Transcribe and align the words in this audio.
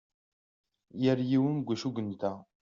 Yal 1.03 1.19
yiwen 1.29 1.57
deg 1.59 1.67
wacu 1.69 1.89
i 1.89 1.91
yenta. 2.05 2.31